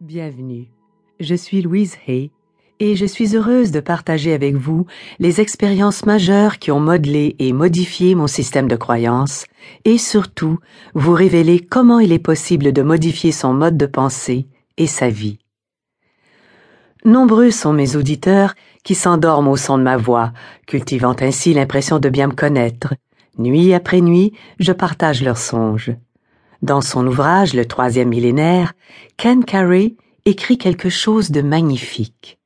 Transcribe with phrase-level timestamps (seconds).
[0.00, 0.68] Bienvenue.
[1.18, 2.30] Je suis Louise Hay
[2.78, 4.86] et je suis heureuse de partager avec vous
[5.18, 9.46] les expériences majeures qui ont modelé et modifié mon système de croyance
[9.84, 10.60] et surtout
[10.94, 15.40] vous révéler comment il est possible de modifier son mode de pensée et sa vie.
[17.04, 18.54] Nombreux sont mes auditeurs
[18.84, 20.32] qui s'endorment au son de ma voix,
[20.68, 22.94] cultivant ainsi l'impression de bien me connaître.
[23.36, 25.90] Nuit après nuit, je partage leurs songes.
[26.62, 28.72] Dans son ouvrage Le troisième millénaire,
[29.16, 32.40] Ken Carey écrit quelque chose de magnifique.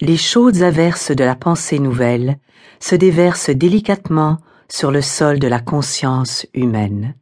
[0.00, 2.38] Les chaudes averses de la pensée nouvelle
[2.80, 7.14] se déversent délicatement sur le sol de la conscience humaine.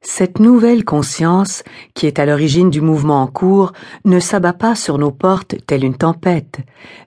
[0.00, 1.62] Cette nouvelle conscience,
[1.94, 3.72] qui est à l'origine du mouvement en cours,
[4.04, 6.58] ne s'abat pas sur nos portes telle une tempête,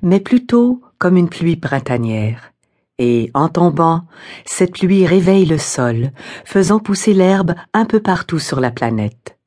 [0.02, 2.54] mais plutôt comme une pluie printanière
[3.00, 4.06] et, en tombant,
[4.46, 6.12] cette pluie réveille le sol,
[6.46, 9.38] faisant pousser l'herbe un peu partout sur la planète.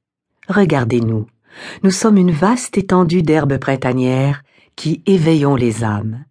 [0.49, 1.27] Regardez-nous,
[1.83, 4.43] nous sommes une vaste étendue d'herbes printanières
[4.77, 6.25] qui éveillons les âmes.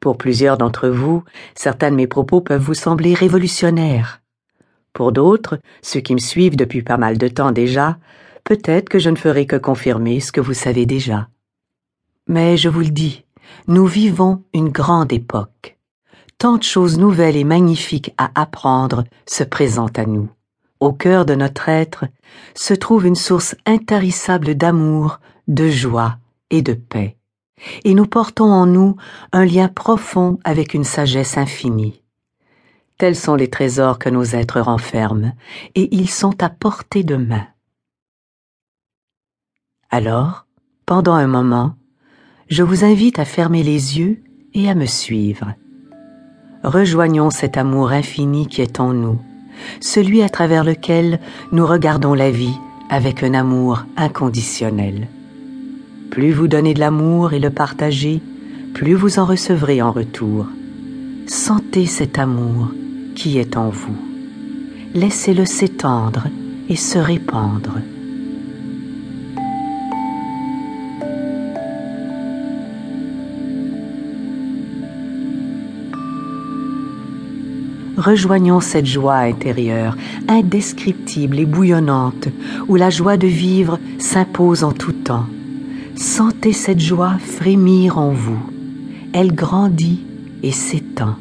[0.00, 4.22] Pour plusieurs d'entre vous, certains de mes propos peuvent vous sembler révolutionnaires.
[4.92, 7.98] Pour d'autres, ceux qui me suivent depuis pas mal de temps déjà,
[8.44, 11.28] peut-être que je ne ferai que confirmer ce que vous savez déjà.
[12.28, 13.24] Mais je vous le dis,
[13.66, 15.79] nous vivons une grande époque
[16.40, 20.30] tant de choses nouvelles et magnifiques à apprendre se présentent à nous.
[20.80, 22.06] Au cœur de notre être
[22.54, 26.16] se trouve une source intarissable d'amour, de joie
[26.48, 27.18] et de paix,
[27.84, 28.96] et nous portons en nous
[29.32, 32.02] un lien profond avec une sagesse infinie.
[32.96, 35.34] Tels sont les trésors que nos êtres renferment,
[35.74, 37.46] et ils sont à portée de main.
[39.90, 40.46] Alors,
[40.86, 41.74] pendant un moment,
[42.48, 44.22] je vous invite à fermer les yeux
[44.54, 45.54] et à me suivre
[46.62, 49.18] rejoignons cet amour infini qui est en nous,
[49.80, 51.20] celui à travers lequel
[51.52, 52.56] nous regardons la vie
[52.88, 55.08] avec un amour inconditionnel.
[56.10, 58.20] Plus vous donnez de l'amour et le partagez,
[58.74, 60.46] plus vous en recevrez en retour.
[61.26, 62.72] Sentez cet amour
[63.14, 63.96] qui est en vous.
[64.94, 66.26] Laissez-le s'étendre
[66.68, 67.78] et se répandre.
[78.00, 79.96] Rejoignons cette joie intérieure,
[80.28, 82.28] indescriptible et bouillonnante,
[82.68, 85.26] où la joie de vivre s'impose en tout temps.
[85.96, 88.40] Sentez cette joie frémir en vous.
[89.12, 90.00] Elle grandit
[90.42, 91.16] et s'étend.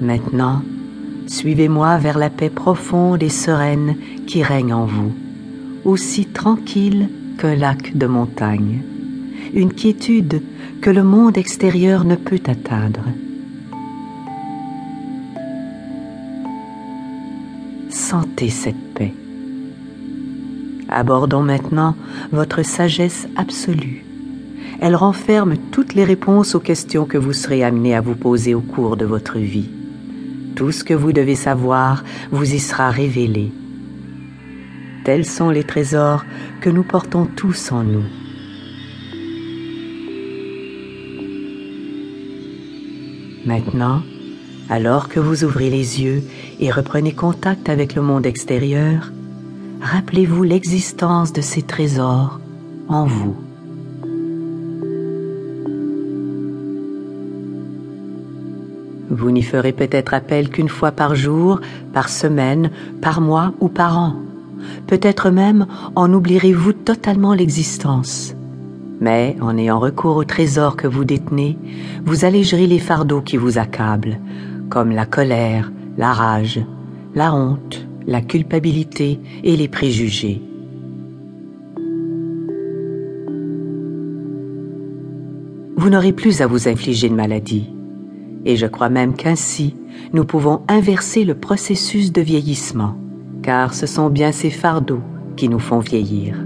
[0.00, 0.62] Maintenant,
[1.26, 3.96] suivez-moi vers la paix profonde et sereine
[4.26, 5.12] qui règne en vous,
[5.84, 7.08] aussi tranquille
[7.38, 8.82] qu'un lac de montagne,
[9.54, 10.42] une quiétude
[10.80, 13.04] que le monde extérieur ne peut atteindre.
[17.90, 19.14] Sentez cette paix.
[20.88, 21.94] Abordons maintenant
[22.32, 24.04] votre sagesse absolue.
[24.80, 28.60] Elle renferme toutes les réponses aux questions que vous serez amené à vous poser au
[28.60, 29.70] cours de votre vie.
[30.54, 33.52] Tout ce que vous devez savoir vous y sera révélé
[35.08, 36.26] Tels sont les trésors
[36.60, 38.04] que nous portons tous en nous.
[43.46, 44.02] Maintenant,
[44.68, 46.22] alors que vous ouvrez les yeux
[46.60, 49.10] et reprenez contact avec le monde extérieur,
[49.80, 52.38] rappelez-vous l'existence de ces trésors
[52.88, 53.34] en vous.
[59.08, 61.62] Vous n'y ferez peut-être appel qu'une fois par jour,
[61.94, 62.70] par semaine,
[63.00, 64.16] par mois ou par an.
[64.86, 68.34] Peut-être même en oublierez-vous totalement l'existence.
[69.00, 71.56] Mais en ayant recours au trésor que vous détenez,
[72.04, 74.18] vous allégerez les fardeaux qui vous accablent,
[74.70, 76.60] comme la colère, la rage,
[77.14, 80.42] la honte, la culpabilité et les préjugés.
[85.76, 87.70] Vous n'aurez plus à vous infliger de maladie.
[88.44, 89.74] Et je crois même qu'ainsi,
[90.12, 92.96] nous pouvons inverser le processus de vieillissement
[93.42, 95.02] car ce sont bien ces fardeaux
[95.36, 96.36] qui nous font vieillir.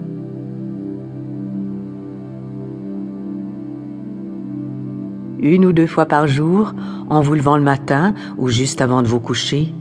[5.40, 6.72] Une ou deux fois par jour,
[7.10, 9.74] en vous levant le matin ou juste avant de vous coucher,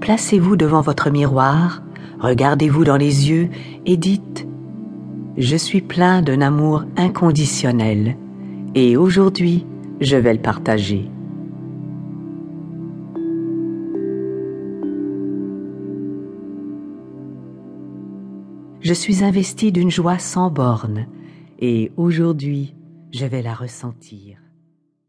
[0.00, 1.82] placez-vous devant votre miroir,
[2.18, 3.48] regardez-vous dans les yeux
[3.86, 4.46] et dites⁇
[5.38, 8.16] Je suis plein d'un amour inconditionnel
[8.74, 9.64] et aujourd'hui
[10.00, 11.08] je vais le partager⁇
[18.80, 21.06] je suis investi d'une joie sans bornes,
[21.58, 22.74] et aujourd'hui
[23.12, 24.38] je vais la ressentir.